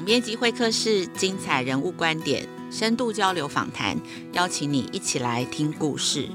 [0.00, 3.94] 总编辑会客室，精彩人物观点，深度交流访谈，
[4.32, 6.26] 邀请你一起来听故事。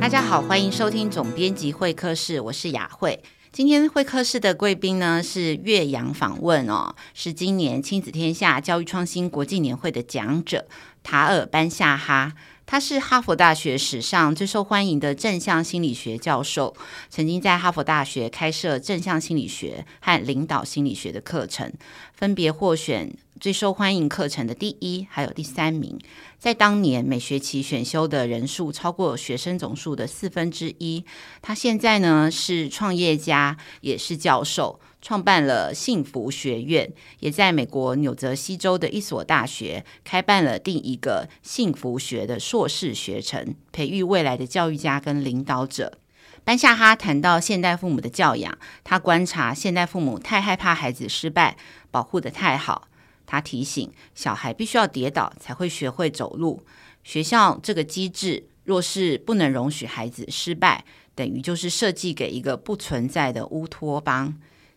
[0.00, 3.22] 大家好，欢迎收听总编辑会客室，我是雅慧。
[3.52, 10.66] 今天会客室的贵宾呢是岳阳访问哦，是今年亲子天下教育创新国际年会的讲者
[11.02, 12.32] 塔尔班夏哈。
[12.66, 16.76] 他是哈佛大学史上最受欢迎的正向心理学教授，
[17.08, 21.72] 曾经在哈佛大学开设正向心理学和领导心理学的课程，
[22.12, 25.98] 分别获选最受欢迎课程的第一还有第三名。
[26.38, 31.04] 在当年每学期选修的人数超过学生总数的四分之一。
[31.42, 34.80] 他现在呢是创业家，也是教授。
[35.02, 45.98] 创办了幸福学院，也在美国纽泽西州的一所大学开办了第一个幸福学的硕士学程，培育未来的教育家跟领导者。
[46.42, 51.56] 班夏哈谈到现代父母的教养，他观察现代父母太害怕孩子失败，
[51.92, 52.88] 保护得太好。
[53.26, 56.62] 他提醒小孩必须要跌倒才会学会走路。
[57.02, 64.34] 学校这个机制若是不能容许孩子失败，等于就是设计给一个不存在的乌托邦。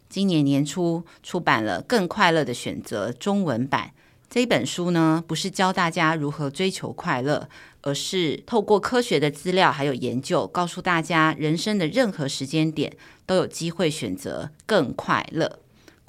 [0.10, 3.92] 今年年初出版了《更快乐的选择》中文版。
[4.30, 7.50] 这一本书呢，不是教大家如何追求快乐，
[7.82, 15.60] 而是透过科学的资料还有研究，告诉大家人生的任何时间点都有机会选择更快乐。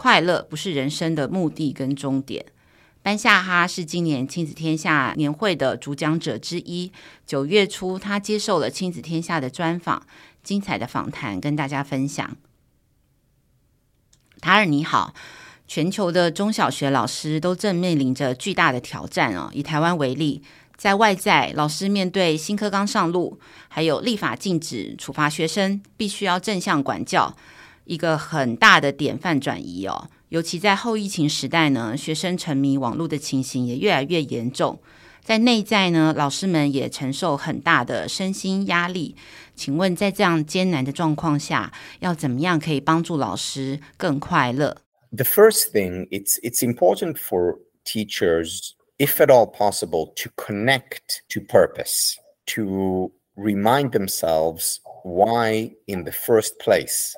[0.00, 2.46] 快乐不是人生的目的跟终点。
[3.02, 6.90] 班夏哈是今年亲子天下年会的主讲者之一。
[7.26, 10.06] 九月初，他接受了亲子天下的专访，
[10.42, 12.34] 精彩的访谈跟大家分享。
[14.40, 15.12] 塔尔你好，
[15.68, 19.50] 全球的中小学老师都正面临着巨大的挑战哦。
[19.52, 20.42] 以台湾为例，
[20.78, 27.36] 在外在，老师面对新课纲上路，还有立法禁止处罚学生，必须要正向管教，
[27.90, 30.08] 一个很大的典范转移哦。
[30.28, 34.78] 尤其在后疫情时代呢，学生沉迷网络的情形也越来越严重。
[35.24, 39.16] 在内在呢，老师们也承受很大的身心压力。
[39.56, 44.76] 请问，在这样艰难的状况下，要怎么样可以帮助老师更快乐
[45.10, 52.14] ？The first thing, it's it's important for teachers, if at all possible, to connect to purpose,
[52.54, 57.14] to remind themselves why, in the first place,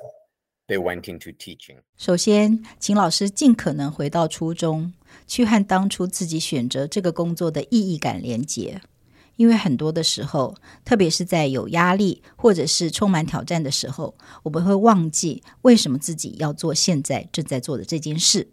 [0.67, 1.77] they went into teaching.
[1.97, 4.93] 首先，请老师尽可能回到初衷，
[5.27, 8.81] 去和当初自己选择这个工作的意义感连结。
[9.35, 18.51] 因为很多的时候，特别是在有压力或者是充满挑战的时候，我们会忘记为什么自己要做现在正在做的这件事。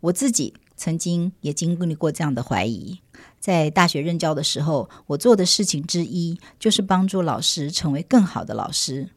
[0.00, 3.00] 我自己曾经也经历过这样的怀疑，
[3.40, 9.08] 在大学任教的时候，我做的事情之一就是帮助老师成为更好的老师。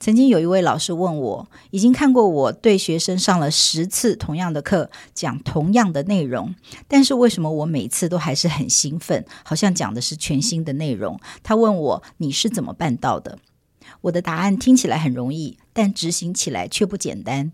[0.00, 6.54] 曾经有一位老师问我，已经看过我对学生上了十次同样的课，讲同样的内容，
[6.86, 11.18] 但是为什么我每次都还是很兴奋，好像讲的是全新的内容？
[11.42, 13.38] 他问我，你是怎么办到的？
[14.02, 17.52] 我的答案听起来很容易，但执行起来却不简单。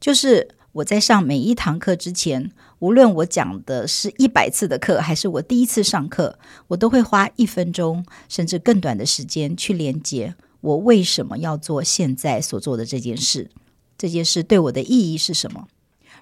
[0.00, 2.50] 就是我在上每一堂课之前，
[2.80, 10.34] 无论我讲的是一百次的课，还是我第一次上课，我都会花一分钟甚至更短的时间去连接。
[10.60, 13.50] 我为什么要做现在所做的这件事？
[13.96, 15.68] 这件事对我的意义是什么？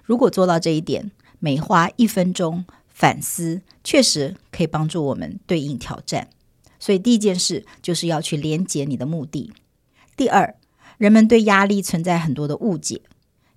[0.03, 6.29] 如果做到这一点，每花一分钟反思，确实可以帮助我们对应挑战。
[6.79, 9.51] 所以第一件事就是要去连接你的目的。
[10.15, 10.55] 第二，
[10.97, 13.01] 人们对压力存在很多的误解，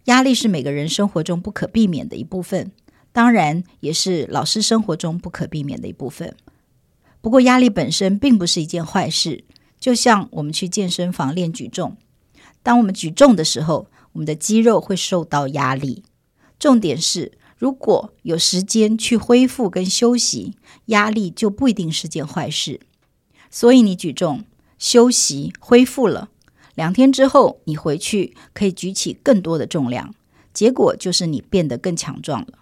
[0.05, 2.73] 压力是每个人生活中不可避免的一部分，
[3.13, 6.35] 当然也是老师生活中不可避免的一部分。
[7.21, 9.45] 不过压力本身并不是一件坏事。
[9.81, 11.97] 就像我们去健身房练举重，
[12.63, 16.05] 当我们举重的时候，我们的肌肉会受到压力。
[16.59, 20.55] 重点是，如果有时间去恢复跟休息，
[20.87, 22.81] 压力就不一定是件坏事。
[23.51, 24.45] 所以你举重、
[24.79, 26.29] 休息、恢复了，
[26.75, 30.15] 两天之后你回去可以举起更多的重量，
[30.53, 32.59] 结果就是你变得更强壮了。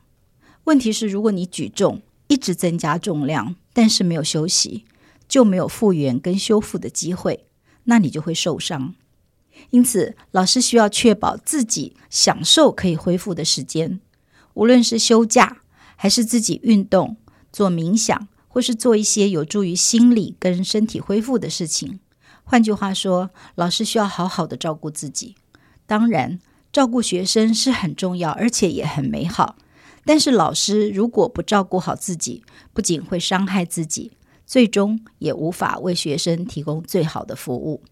[0.65, 4.85] 问题是，如果你举重一直增加重量，但是没有休息，
[5.29, 7.47] 就没有复原跟修复的机会，
[7.85, 8.95] 那你就会受伤。
[9.71, 14.01] 因此，老师需要确保自己享受可以恢复的时间，
[14.55, 15.59] 无论是休假，
[15.97, 17.17] 还是自己运动、
[17.53, 22.01] 做冥想，或是做一些有助于心理跟身体恢复的事情。
[22.45, 25.35] 换句话说，老师需要好好的照顾自己。
[25.87, 26.39] 当然，
[26.73, 29.57] 照顾学生是很重要，而且也很美好。
[30.05, 32.43] 但是，老师如果不照顾好自己，
[32.73, 34.13] 不仅会伤害自己。
[34.49, 37.85] 最终也无法为学生提供最好的服务。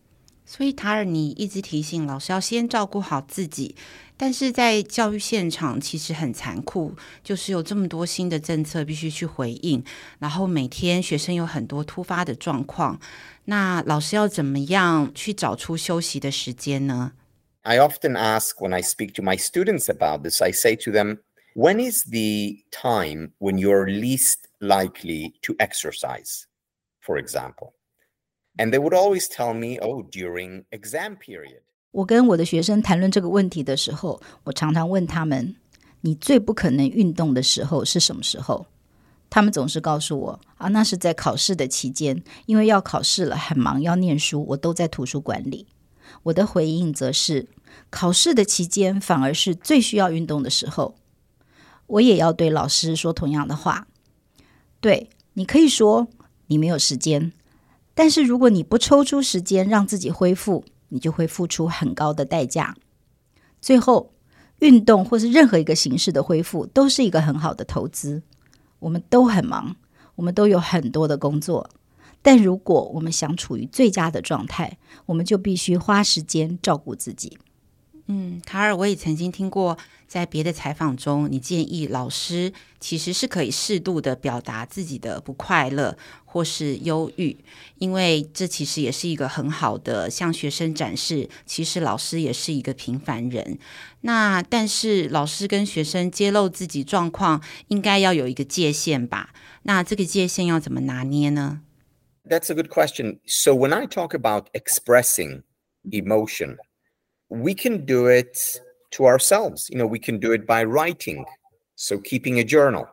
[0.48, 3.74] 所以塔尔，你一直提醒老师要先照顾好自己，
[4.16, 6.94] 但是在教育现场其实很残酷，
[7.24, 9.84] 就是有这么多新的政策必须去回应，
[10.20, 13.00] 然后每天学生有很多突发的状况，
[13.46, 17.12] 那老师要怎么样去找出休息的时间呢
[17.62, 21.18] ？I often ask when I speak to my students about this, I say to them,
[21.56, 26.44] when is the time when you're least likely to exercise,
[27.00, 27.74] for example?
[28.58, 31.62] And they would always tell me, oh, during exam period.
[31.92, 35.56] 我跟我的学生谈论这个问题的时候，我常常问他们
[36.02, 38.66] ：“你最不可能运动的时候是什么时候？”
[39.28, 45.66] 他们总是告诉我：“啊，那是在考试的期间，因为要考试了，很忙，要念书，我都在图书馆里。”
[46.24, 47.48] 我的回应则是：
[47.90, 50.96] 考试的期间反而是最需要运动的时候。
[51.86, 53.88] 我也要对老师说同样的话。
[54.86, 56.06] 对，你可以说
[56.46, 57.32] 你没有时间。
[57.92, 62.76] 但是如果你不抽出时间让自己恢复，你就会付出很高的代价。
[63.60, 64.12] 最后，
[64.60, 68.22] 运动或是任何一个形式的恢复都是一个很好的投资。
[68.78, 69.74] 我们都很忙，
[70.14, 71.68] 我们都有很多的工作，
[72.22, 77.36] 但如果我们想处于最佳的状态，我们就必须花时间照顾自己。
[78.08, 79.76] 嗯，卡尔，我也曾经听过，
[80.06, 87.36] 在别的采访中，你建议老师其实是可以适度的表达自己的不快乐或是忧郁，
[87.78, 93.58] 因为这其实也是一个很好的向学生展示，其实老师也是一个平凡人。
[94.02, 99.30] 那但是老师跟学生揭露自己状况，应该要有一个界限吧？
[99.64, 101.62] 那这个界限要怎么拿捏呢
[102.28, 103.18] ？That's a good question.
[103.26, 105.42] So when I talk about expressing
[105.90, 106.58] emotion,
[107.29, 108.37] we can do it
[108.91, 109.69] to ourselves.
[109.69, 111.25] You know, we can do it by writing,
[111.75, 112.87] so keeping a journal.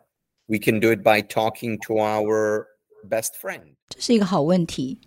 [0.46, 2.66] We can do it by talking to our
[3.04, 3.74] best friend.
[3.88, 4.98] 这是一个好问题。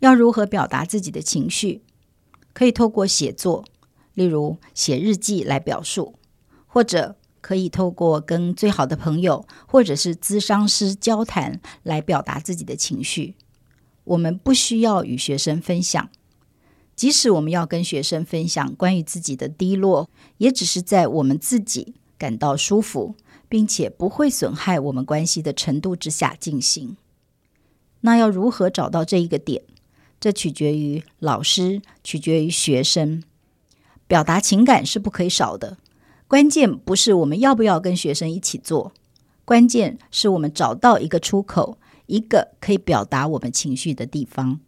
[0.00, 1.82] 要如何表达自己的情绪？
[2.52, 3.64] 可以透过写作，
[4.14, 6.18] 例如写日记来表述，
[6.66, 13.34] 或者可以透过跟最好的朋友或者是咨商师交谈来表达自己的情绪。
[14.04, 16.10] 我们不需要与学生分享。
[16.97, 20.09] 即使我们要跟学生分享关于自己的低落，
[20.39, 23.13] 也只是在我们自己感到舒服，
[23.47, 26.97] 并且不会损害我们关系的程度之下进行。
[28.01, 29.61] 那要如何找到这一个点？
[30.19, 33.21] 这取决于老师，取决于学生。
[34.07, 35.77] 表达情感是不可以少的。
[36.27, 38.91] 关键不是我们要不要跟学生一起做，
[39.45, 41.77] 关键是我们找到一个出口，
[42.07, 44.59] 一个可以表达我们情绪的地方。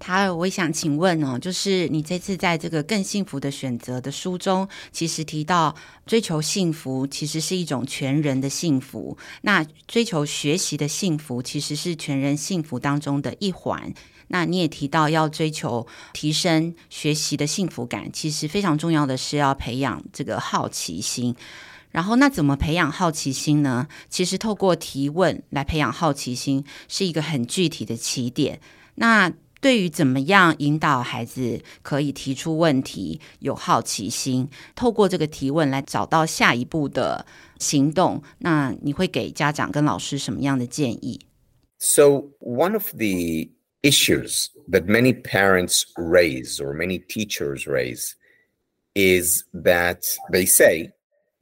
[0.00, 5.76] 塔尔，我想请问哦，就是你这次在这个更幸福的选择的书中，其实提到
[6.06, 13.92] 追求幸福其实是一种全人的幸福，那追求学习的幸福其实是全人幸福当中的一环。
[14.28, 21.36] 那你也提到要追求提升学习的幸福感，其实非常重要的是要培养这个好奇心。
[21.90, 23.88] 然后，那怎么培养好奇心呢？
[24.08, 28.60] 其实透过提问来培养好奇心是一个很具体的起点。
[28.94, 37.25] 那对于怎么样引导孩子可以提出问题、有好奇心，透过这个提问来找到下一步的
[37.59, 41.19] 行动，那你会给家长跟老师什么样的建议？
[41.79, 43.49] So one of the
[43.81, 48.11] issues that many parents raise or many teachers raise
[48.93, 50.91] is that they say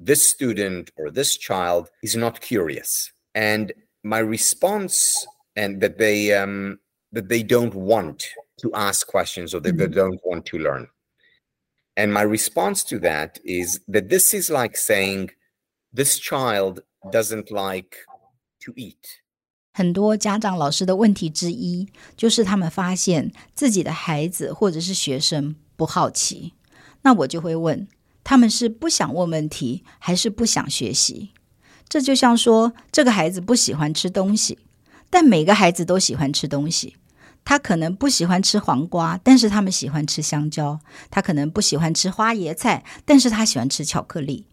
[0.04, 5.26] this student or this child is not curious, and my response
[5.56, 6.80] and that they um
[7.12, 8.24] that they don't want
[8.58, 10.88] to ask questions or that they don't want to learn.
[11.96, 15.30] And my response to that is that this is like saying
[15.94, 17.98] this child doesn't like
[18.66, 19.22] to eat.
[19.74, 26.54] 很多家长、老师的问题之一，就是他们发现自己的孩子或者是学生不好奇。
[27.04, 27.88] 那我就会问，
[28.24, 31.32] 他们是不想问问题，还是不想学习？
[31.88, 34.60] 这就像说，这个孩子不喜欢吃东西。
[35.10, 36.96] 但每个孩子都喜欢吃东西，
[37.49, 44.45] 他可能不喜欢吃黄瓜，但是他们喜欢吃香蕉；他可能不喜欢吃花椰菜，但是他喜欢吃巧克力。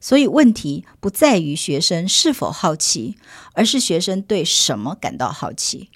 [0.00, 3.16] 所以问题不在于学生是否好奇，
[3.52, 5.90] 而是学生对什么感到好奇。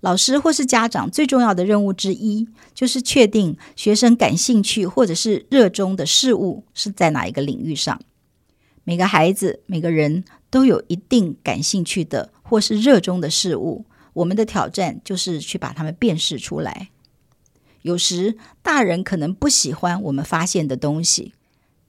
[0.00, 7.98] 老师或是家长最重要的任务之一，就是确定学生感兴趣或者是热衷的事物是在哪一个领域上。
[8.84, 13.86] 每个孩子、每个人都有一定感兴趣的或是热衷的事物，
[14.18, 16.90] 我们的挑战就是去把它们辨识出来。
[17.82, 21.34] 有时大人可能不喜欢我们发现的东西，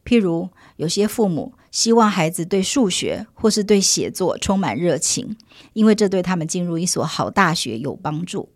[0.06, 5.36] 譬如有些父母希望孩子对数学或是对写作充满热情，
[5.74, 8.50] 因为这对他们进入一所好大学有帮助；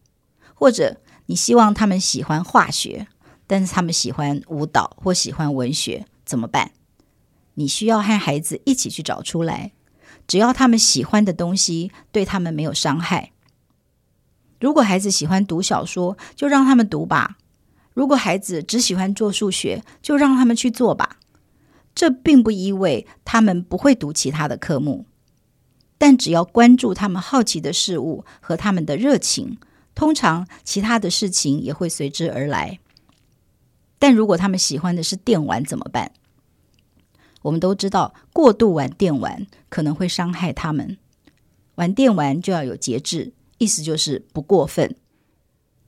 [0.53, 3.07] 或者你希望他们喜欢化学，
[3.47, 6.71] 但是他们喜欢舞蹈或喜欢文学，怎么办？
[7.55, 9.71] 你需要和孩子一起去找出来，
[10.27, 13.31] 只要他们喜欢的东西对他们没有伤害。
[14.63, 17.35] 如果孩子喜欢读小说，就让他们读吧；
[17.93, 21.17] 如果孩子只喜欢做数学，就让他们去做吧。
[21.93, 25.05] 这并不意味他们不会读其他的科目，
[25.97, 29.57] 但只要关注他们好奇的事物和他们的热情，
[29.93, 32.79] 通常其他的事情也会随之而来。
[33.99, 36.13] 但如果他们喜欢的是电玩怎么办？
[37.41, 40.97] 我们都知道，过度玩电玩可能会伤害他们。
[41.75, 44.97] 玩电玩就要有节制，意思就是不过分。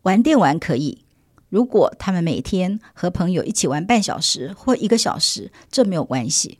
[0.03, 1.03] 玩电玩可以。
[1.49, 6.59] 如果他们每天和朋友一起玩半小时或一个小时，这没有关系。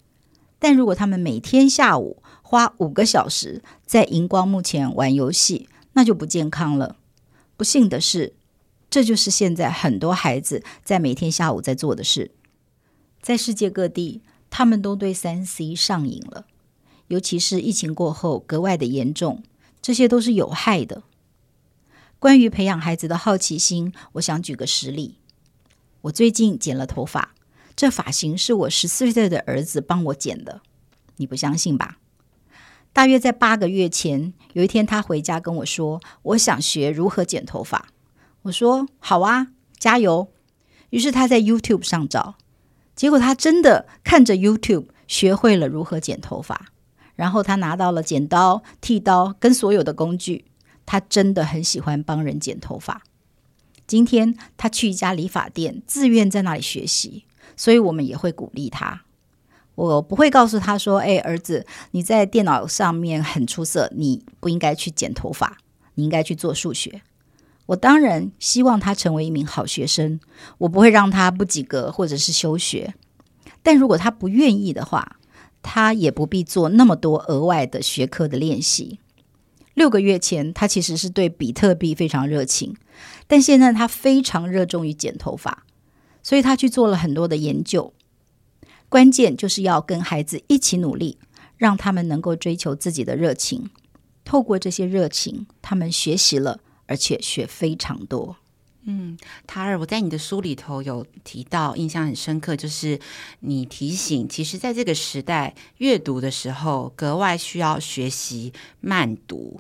[0.60, 6.98] 但如果他们每天下午花五个小时在荧光幕前玩游戏，那就不健康了。
[7.56, 8.34] 不幸的是，
[8.90, 12.32] 这就是现在很多孩子在每天下午在做的事。
[13.22, 16.46] 在世界各地，他们都对三 C 上瘾了，
[17.08, 19.42] 尤其是疫情过后格外的严重。
[19.86, 21.04] 这些都是有害的。
[22.18, 25.20] 关于培养孩子的好奇心，我想举个实例。
[26.02, 27.36] 我最近剪了头发，
[27.76, 30.62] 这发型是我十四岁的儿子帮我剪的。
[31.18, 32.00] 你不相信吧？
[32.94, 36.02] 大约在八个月前，有一天他回家跟我说
[36.34, 37.90] ：“我想学如何剪头发。”
[38.42, 40.30] 我说：“好啊，加油！”
[40.90, 42.34] 于是他在 YouTube 上找，
[42.96, 46.72] 结果他真的看着 YouTube 学会了如何剪头发，
[47.16, 50.46] 然后他拿到了剪刀、剃刀跟所有的工具。
[50.88, 53.02] 他真的很喜欢帮人剪头发。
[53.88, 57.26] 今天他去一家理发店，自愿在那里学习，
[57.58, 59.02] 所以我们也会鼓励他。
[59.74, 65.58] 我不会告诉他说：“哎，儿子，你在电脑上面很出色，你不应该去剪头发，
[65.96, 67.02] 你应该去做数学。”
[67.66, 70.20] 我当然希望他成为一名好学生，
[70.60, 72.94] 我不会让他不及格或者是休学。
[73.64, 75.18] 但如果他不愿意的话，
[75.68, 79.00] 他也不必做那么多额外的学科的练习。
[79.74, 82.76] 六个月前，他其实是对比特币非常热情，
[83.26, 85.66] 但现在他非常热衷于剪头发，
[86.22, 87.92] 所以他去做了很多的研究。
[88.90, 91.18] 关键就是要跟孩子一起努力，
[91.58, 93.72] 让他们能够追求自己的热情。
[94.24, 98.38] 透过这些热情，他们学习了，而且学非常多。
[98.88, 103.00] 嗯，塔尔，我在你的书里头有提到，印象很深刻，就是
[103.40, 109.60] 你提醒，其实在这个时代，阅读的时候格外需要学习慢读。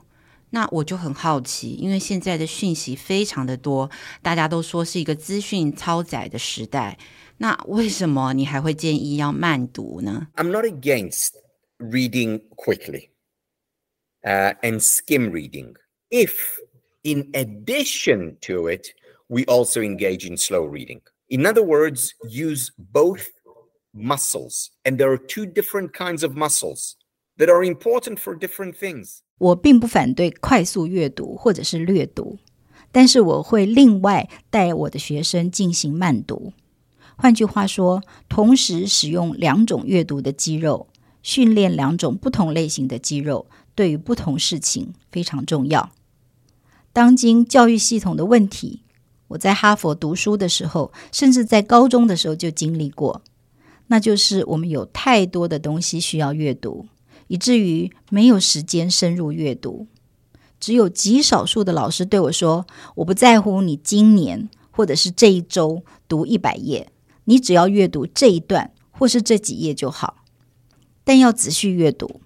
[0.51, 3.89] 那我就很好奇，因为现在的讯息非常的多，
[4.22, 6.98] 大家都说是一个资讯超载的时代，
[7.38, 11.32] 那为什么你还会建议要慢读呢？I'm not against
[11.79, 13.10] reading quickly,
[14.22, 15.74] uh, and skim reading.
[16.10, 16.38] If
[17.01, 18.94] in addition to it,
[19.29, 21.00] we also engage in slow reading.
[21.29, 23.29] In other words, use both
[23.95, 24.71] muscles.
[24.85, 26.97] And there are two different kinds of muscles
[27.39, 29.19] that are important for different things.
[29.39, 32.39] 我并不反对快速阅读或者是略读，
[32.91, 36.53] 但是我会另外带我的学生进行慢读。
[37.17, 40.89] 换句话说，同时使用两种阅读的肌肉，
[41.23, 45.93] 训练两种不同类型的肌肉，对于不同事情非常重要。
[46.93, 48.83] 当今教育系统的问题。
[49.27, 53.22] 我在哈佛读书的时候，甚至在高中的时候就经历过，
[53.88, 56.88] 那就是我们有太多的东西需要阅读，
[57.27, 59.88] 以至于没有时间深入阅读。
[60.60, 62.65] 只有极少数的老师对我说
[62.96, 66.91] ：“我不在乎你今年或者是这一周读一百页，
[67.25, 70.24] 你只要阅读这一段或是这几页就好，
[71.03, 72.22] 但要仔细阅读。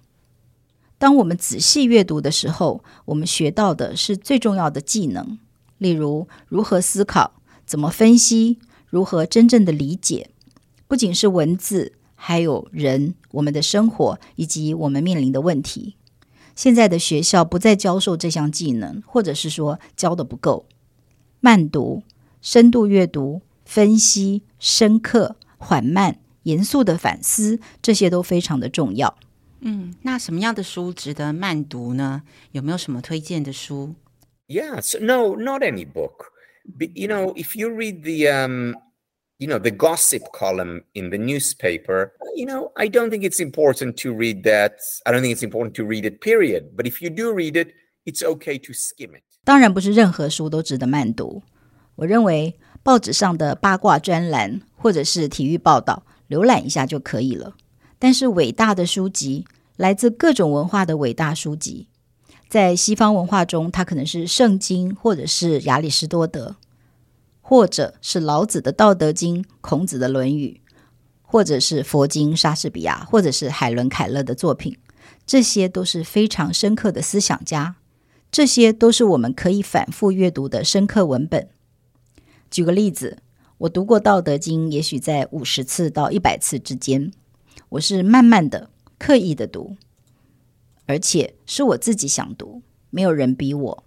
[0.96, 5.38] 当我们仔细阅读的时候，我们学到的是最重要的技能。”
[5.80, 7.32] 例如，如何思考，
[7.64, 8.58] 怎么分析，
[8.88, 10.30] 如何真正的理解，
[10.86, 15.96] 不仅是文字，还有人，我们的生活以及我们面临的问题。
[16.54, 20.66] 现在的学校不再教授这项技能，或者是说教得不够。
[21.40, 22.02] 慢读、
[22.42, 29.16] 深度阅读、分析、深刻、缓慢、严肃的反思，这些都非常的重要。
[29.60, 32.22] 嗯，那什么样的书值得慢读呢？
[32.52, 33.94] 有没有什么推荐的书
[34.49, 36.31] ？Yes, no, not any book.
[36.65, 38.75] But, you know, if you read the, um,
[39.37, 43.97] you know, the gossip column in the newspaper, you know, I don't think it's important
[43.97, 44.79] to read that.
[45.05, 46.75] I don't think it's important to read it, period.
[46.75, 47.73] But if you do read it,
[48.05, 49.23] it's okay to skim it.
[49.43, 51.43] 当然不是任何书都值得慢读。
[51.95, 57.55] 我认为报纸上的八卦专栏或者是体育报道，浏览一下就可以了。
[57.99, 59.45] 但是伟大的书籍，
[59.77, 61.89] 来自各种文化的伟大书籍，
[62.50, 66.56] 在西方文化中，它可能是圣经，或者是亚里士多德，
[67.40, 70.60] 或者是老子的《道德经》、孔子的《论语》，
[71.22, 74.76] 或者是佛经、莎士比亚，或者是海伦·凯勒的作品。
[75.24, 77.76] 这些都是非常深刻的思想家，
[78.32, 81.48] 这些都是我们可以反复阅读的深刻文本。
[82.50, 83.18] 举个例子，
[83.58, 87.12] 我读过《道德经》，也许在五十次到一百次之间。
[87.68, 89.76] 我是慢慢的、刻意的读，
[90.90, 93.84] 而且是我自己想读，没有人逼我。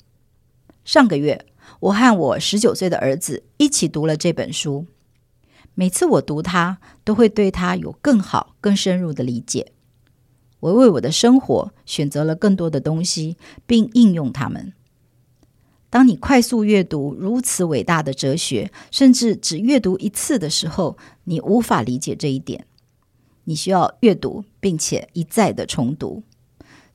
[0.86, 1.46] 上个月，
[1.82, 4.86] 我和我十九岁的儿子一起读了这本书。
[5.74, 9.74] 每次我读它，都会对它有更好、更深入的理解。
[10.62, 14.72] 我为我的生活选择了更多的东西，并应用它们。
[15.90, 22.66] 当你快速阅读如此伟大的哲学，甚至只阅读一次的时候，你无法理解这一点。
[23.44, 26.24] 你需要阅读，并且一再的重读。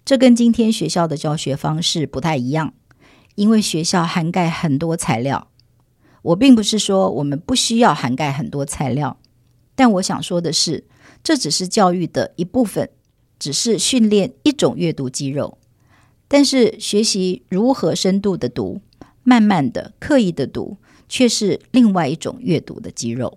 [0.08, 2.72] 这跟今天学校的教学方式不太一样，
[3.34, 5.48] 因为学校涵盖很多材料。
[6.22, 9.18] 我并不是说我们不需要涵盖很多材料，
[9.74, 10.86] 但我想说的是，
[11.22, 12.88] 这只是教育的一部分。
[13.38, 15.58] 只是训练一种阅读肌肉，
[16.26, 18.80] 但是学习如何深度的读、
[19.22, 23.36] 慢慢的、刻意的读，却是另外一种阅读的肌肉。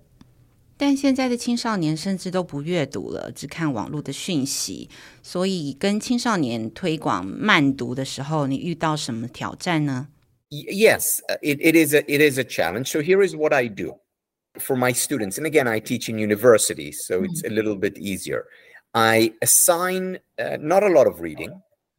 [0.81, 4.91] 但现在的青少年甚至都不阅读了，只看网络的讯息。
[5.23, 10.09] 所以，跟青少年推广慢读的时候，你遇到什么挑战呢？
[10.51, 12.87] Yes, it it is a it is a challenge.
[12.87, 13.99] So here is what I do
[14.59, 18.45] for my students, and again, I teach in university, so it's a little bit easier.
[18.93, 21.51] I assign uh, not a lot of reading,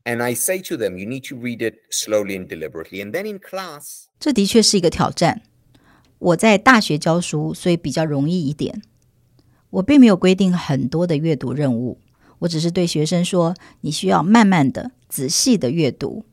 [0.05, 3.01] and I say to them, you need to read it slowly and deliberately.
[3.01, 5.41] And then in class，这的确是一个挑战。
[6.22, 8.80] 我在大学教书，所以比较容易一点。
[9.70, 11.98] 我并没有规定很多的阅读任务，
[12.40, 16.24] 我只是对学生说，你需要慢慢的、仔细的阅读。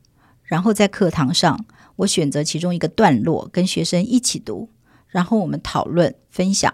[0.44, 1.64] 然后在课堂上，
[1.96, 4.68] 我选择其中一个段落，跟学生一起读，
[5.08, 6.72] 然后我们讨论分享。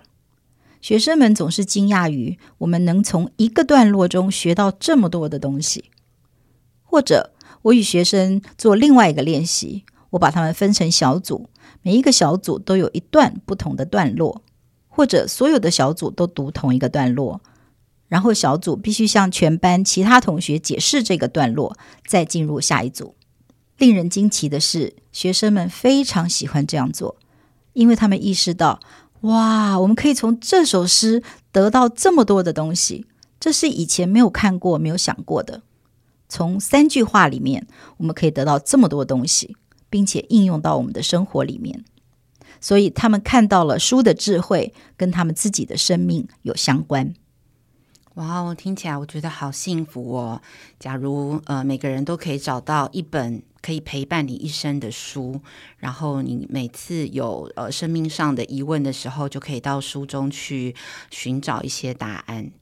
[0.82, 5.90] 学生们总是惊讶于我们能从一个段落中学到这么多的东西，
[6.82, 11.48] 或者我与学生做另外一个练习，我把他们分成小组，
[11.82, 14.42] 每一个小组都有一段不同的段落，
[14.88, 17.40] 或者所有的小组都读同一个段落，
[18.08, 23.14] 然后小组必须向全班其他同学解释这个段落，再进入下一组。
[23.78, 27.16] 令人惊奇的是，学生们非常喜欢这样做，
[27.74, 28.80] 因为他们意识到。
[29.22, 33.06] 哇，我们可以从这首诗得到这么多的东西，
[33.40, 35.62] 这是以前没有看过、没有想过的。
[36.28, 37.66] 从三句话里面，
[37.96, 39.56] 我们可以得到这么多东西，
[39.96, 41.82] 并且应用到我们的生活里面。
[42.60, 47.14] 所以他们看到了书的智慧跟他们自己的生命有相关。
[48.16, 50.42] 哇哦，听起来我觉得好幸福哦！
[50.78, 55.40] 假如呃每个人都可以找到一本可以陪伴你一生的书，
[55.78, 60.74] 然后你每次有呃生命上的疑问的时候，就可以到书中去
[61.10, 62.52] 寻找一些答案。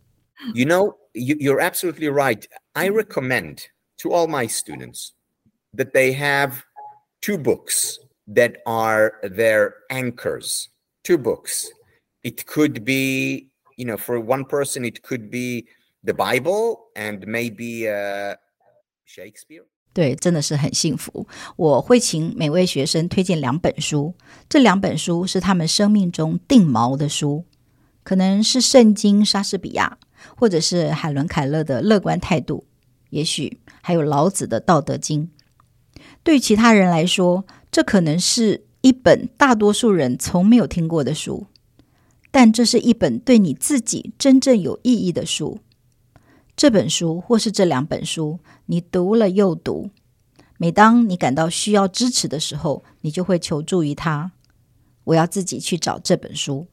[0.55, 2.44] You know, you, you're absolutely right.
[2.75, 3.59] I recommend
[4.03, 5.11] to all my students
[5.77, 6.62] that they have
[7.25, 10.69] two books that are their anchors.
[11.03, 11.67] Two books.
[12.23, 15.67] It could be You know, for one person, it could be
[16.05, 17.89] the Bible and maybe
[19.05, 19.65] Shakespeare.
[19.93, 21.27] 对，真的是很幸福。
[21.57, 24.15] 我会请每位学生推荐两本书，
[24.49, 27.45] 这两本书是他们生命中定锚的书，
[28.05, 29.99] 可能是圣经、莎士比亚，
[30.37, 32.65] 或者是海伦·凯勒的《乐观态度》，
[33.11, 35.27] 也许还有老子的《道德经》。
[36.25, 41.47] 对其他人来说，这可能是一本大多数人从没有听过的书。
[42.33, 45.61] 但这是一本对你自己真正有意义的书。
[46.57, 49.91] 这本书或是这两本书，你读了又读。
[50.57, 54.33] 每当你感到需要支持的时候，你就会求助于他。
[55.05, 56.67] 我要自己去找这本书。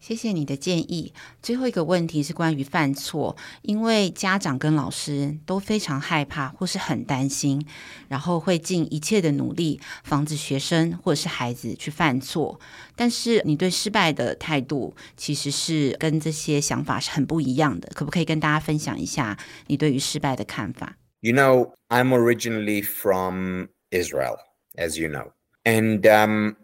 [0.00, 1.12] 谢谢你的建议。
[1.42, 7.66] 最后一个问题是关于犯错，因为家长跟老师都非常害怕或是很担心，
[8.08, 12.60] 然后会尽一切的努力防止学生或者是孩子去犯错。
[12.94, 24.36] 但是你对失败的态度其实是跟这些想法是很不一样的，可不可以跟大家分享一下你对于失败的看法？You know, I'm originally from Israel,
[24.76, 25.32] as you know,
[25.64, 26.54] and um.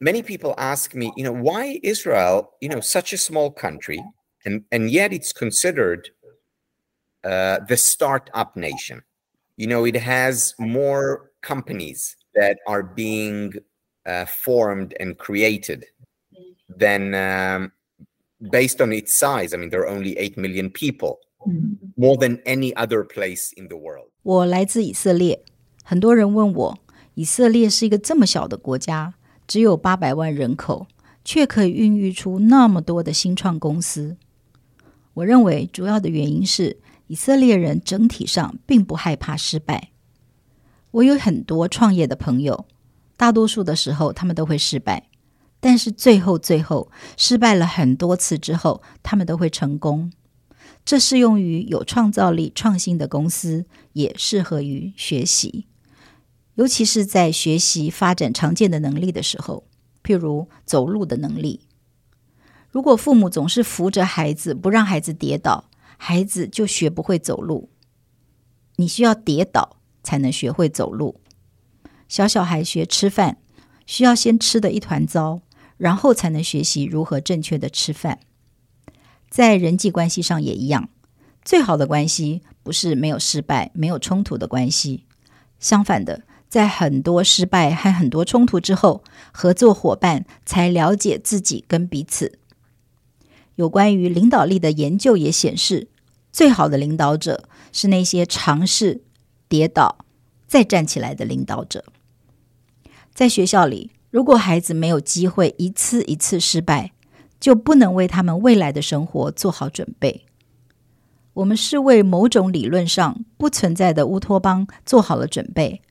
[0.00, 4.02] many people ask me, you know, why Israel, you know, such a small country,
[4.44, 6.10] and, and yet it's considered
[7.24, 9.02] uh, the startup nation.
[9.56, 13.52] You know, it has more companies that are being
[14.06, 15.84] uh, formed and created
[16.68, 17.72] than um,
[18.50, 21.20] based on its size, I mean, there are only 8 million people,
[21.96, 24.08] more than any other place in the world.
[24.22, 25.44] 我来自以色列，
[25.84, 26.78] 很多人问我，
[27.14, 29.14] 以色列是一个这么小的国家，
[29.47, 30.87] 只有八百万人口，
[31.23, 34.17] 却可以孕育出那么多的新创公司。
[35.13, 39.89] 我认为主要的原因是以色列人整体上并不害怕失败。
[40.91, 42.65] 我有很多创业的朋友，
[43.15, 45.07] 大多数的时候他们都会失败。
[45.59, 50.11] 但是最后，最后失败了很多次之后，他们都会成功。
[50.85, 55.66] 这适用于有创造力、创新的公司，也适合于学习，
[56.57, 59.63] 尤其是在学习发展常见的能力的时候，
[60.03, 61.61] 譬如走路的能力。
[62.69, 67.69] 如果父母总是扶着孩子，不让孩子跌倒，孩子就学不会走路。
[68.75, 71.21] 你需要跌倒才能学会走路。
[72.07, 73.37] 小小孩学吃饭，
[73.85, 75.41] 需要先吃的一团糟。
[75.77, 78.17] 然后才能学习如何正确的吃饭。
[79.29, 80.89] 在人际关系上也一样，
[81.45, 85.05] 最好的关系不是没有失败、没有冲突的关系。
[85.59, 92.39] 相反的，在很多失败和很多冲突之后，合作伙伴才了解自己跟彼此。
[93.55, 95.87] 有关于领导力的研究也显示，
[96.31, 99.01] 最好的领导者是那些尝试
[99.47, 100.05] 跌倒
[100.47, 101.83] 再站起来的领导者。
[103.13, 103.91] 在学校里。
[104.09, 106.93] 如果孩子没有机会一次一次失败，
[107.41, 110.25] 就不能为他们未来的生活做好准备。
[111.33, 115.81] 我们是为某种理论上不存在的乌托邦做好了准备，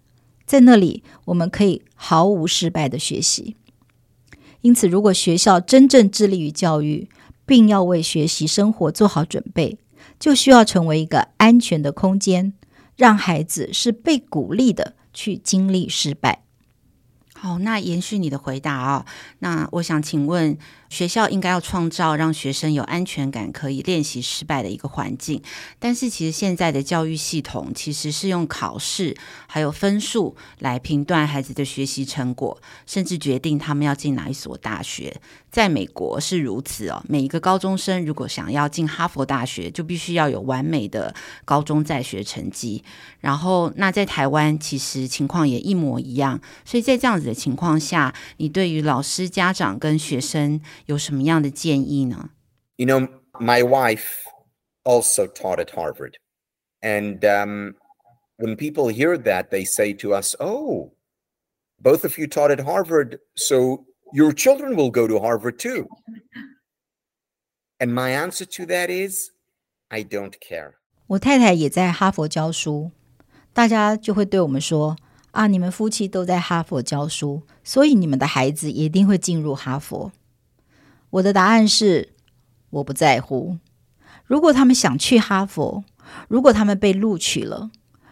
[0.46, 3.56] 在那里我们可以毫无失败的学习。
[4.62, 7.08] 因此，如果学校真正致力于教育，
[7.44, 9.78] 并要为学习生活做好准备，
[10.18, 12.52] 就需要成为一个安全的空间，
[12.96, 16.42] 让孩子是被鼓励的去经历失败。
[17.34, 19.06] 好，那延续你的回答啊、
[19.40, 20.56] 那我想请问，
[20.88, 25.42] 学校应该要创造让学生有安全感、可以练习失败的一个环境。
[25.78, 35.20] 但是，其实现在的教育系统其实是用考试还有分数来评断孩子的学习成果，甚至决定他们要进哪一所大学。
[35.50, 41.14] 在美国是如此哦，每一个高中生如果想要进哈佛大学，就必须要有完美的
[41.46, 42.84] 高中在学成绩。
[43.20, 46.38] 然后，那在台湾其实情况也一模一样。
[46.64, 52.31] 所以在这样子的情况下，你对于老师、家长跟学生有什么样的建议呢？
[52.75, 53.07] You know,
[53.39, 54.25] my wife
[54.83, 56.15] also taught at Harvard,
[56.81, 57.75] and um,
[58.37, 60.93] when people hear that, they say to us, "Oh,
[61.79, 65.87] both of you taught at Harvard, so your children will go to Harvard too."
[67.77, 69.31] And my answer to that is,
[69.89, 70.73] I don't care.
[71.07, 72.91] 我太太也在哈佛教书，
[73.53, 80.11] 大家就会对我们说：“啊，你们夫妻都在哈佛教书，所以你们的孩子一定会进入哈佛。”
[81.16, 82.10] 我的答案是，
[82.70, 83.56] 我不在乎。
[84.24, 85.84] 如果他们想去哈佛，
[86.28, 87.70] 如果他们被录取了，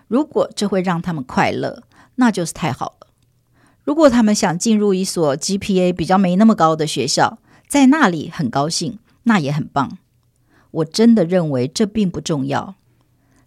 [0.08, 1.82] 如果这会让他们快乐，
[2.14, 3.08] 那就是太好了。
[3.82, 7.38] 如果他们想进入一所 GPA 比较没那么高的学校，
[7.68, 9.98] 在那里很高兴，那也很棒。
[10.70, 12.76] 我真的认为这并不重要。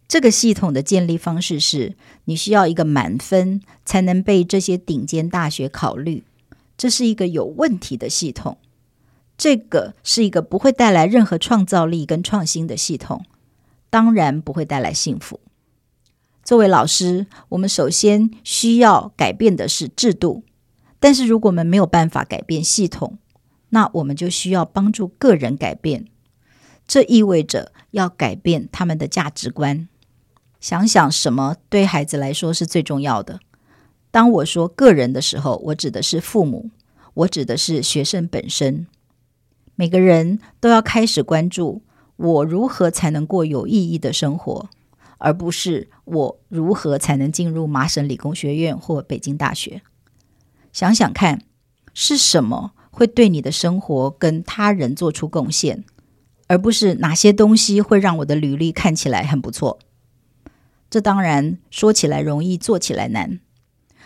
[0.07, 6.23] 这个系统的建立方式是，你需要一个满分才能被这些顶尖大学考虑。
[6.77, 8.59] 这是一个有问题的系统。
[9.37, 13.23] 这个是一个不会带来任何创造力跟创新的系统，
[13.89, 15.39] 当然不会带来幸福。
[16.43, 20.43] 作为老师，我们首先需要改变的是制度，
[20.99, 23.17] 但是如果我们没有办法改变系统，
[23.69, 26.07] 那我们就需要帮助个人改变。
[26.87, 29.87] 这意味着要改变他们的价值观。
[30.59, 33.39] 想想什么对孩子来说是最重要的？
[34.09, 36.71] 当我说个人的时候，我指的是父母，
[37.13, 38.87] 我指的是学生本身。
[39.79, 41.83] 每个人都要开始关注
[42.15, 44.69] 我如何才能过有意义的生活，
[45.19, 49.83] 而不是我如何才能进入麻省理工学院或北京大学。
[50.73, 51.43] 想想看，
[51.93, 55.83] 是什么会对你的生活跟他人做出贡献，
[56.47, 59.77] 而不是哪些东西会让我的履历看起来很不错。
[60.89, 63.39] 这当然说起来容易，做起来难。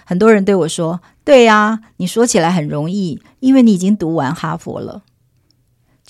[0.03, 5.03] 很多人对我说：“对呀，你说起来很容易，因为你已经读完哈佛了。”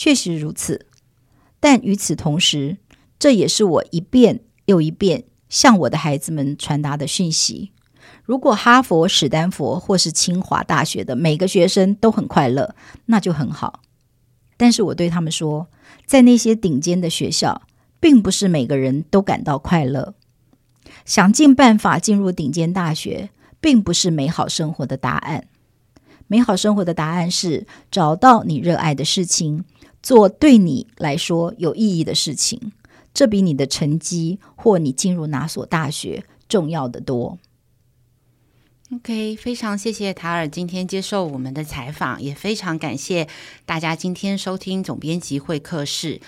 [0.03, 0.87] 确实如此，
[1.59, 2.77] 但与此同时，
[3.19, 7.71] 这也是我一遍又一遍向我的孩子们传达的讯息。
[8.23, 12.73] 如果哈佛、史丹佛或是清华大学的每个学生都很快乐，
[13.05, 13.83] 那就很好。
[14.57, 15.69] 但是我对他们说，
[16.07, 17.61] 在那些顶尖的学校，
[17.99, 20.15] 并不是每个人都感到快乐。
[21.05, 25.47] 想尽办法进入顶尖大学，并不是美好生活的答案。
[26.25, 29.63] 美好生活的答案是找到你热爱的事情。
[30.01, 32.71] 做对你来说有意义的事情，
[33.13, 37.37] 这比你的成绩或你进入哪所大学重要得多。
[38.93, 43.27] OK，非常谢谢塔尔今天接受我们的采访，也非常感谢
[43.65, 46.19] 大家今天收听总编辑会客室。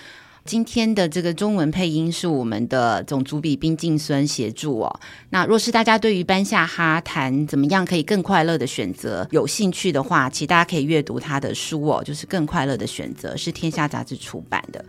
[0.45, 4.99] 今天的这个中文配音是我们的总主笔冰静孙协助哦。
[5.29, 14.83] 那若是大家对于班夏哈谈怎么样可以更快乐的选择有兴趣的话，其实大家可以阅读他的书哦，就是《更快乐的选择》，是天下杂志出版的。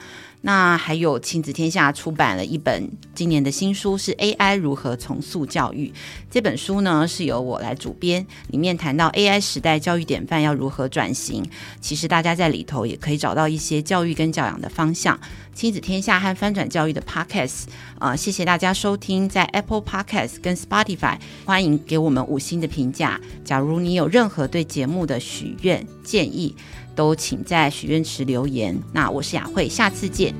[0.46, 5.90] 那还有亲子天下出版了一本今年的新书，是 AI 如何重塑教育。
[6.30, 11.42] 这本书呢是由我来主编，里面谈到 AI 时代教育典范要如何转型。
[11.80, 15.18] 其实大家在里头也可以找到一些教育跟教养的方向。
[15.54, 17.62] 亲子天下和翻转教育的 Podcast
[17.98, 23.18] 啊、呃，谢谢大家收听，在 Apple Podcast 跟 Spotify 欢迎给我们五星的评价。
[23.44, 26.54] 假如你有任何对节目的许愿建议，
[26.94, 28.80] 都请在许愿池留言。
[28.92, 30.34] 那我是雅慧，下次见。